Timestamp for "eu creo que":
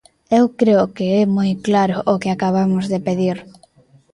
0.37-1.05